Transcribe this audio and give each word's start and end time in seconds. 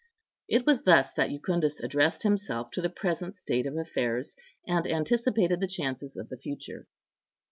It 0.47 0.65
was 0.65 0.81
thus 0.81 1.13
that 1.13 1.29
Jucundus 1.29 1.79
addressed 1.79 2.23
himself 2.23 2.71
to 2.71 2.81
the 2.81 2.89
present 2.89 3.35
state 3.35 3.67
of 3.67 3.77
affairs, 3.77 4.33
and 4.67 4.87
anticipated 4.87 5.59
the 5.59 5.67
chances 5.67 6.17
of 6.17 6.29
the 6.29 6.37
future. 6.39 6.87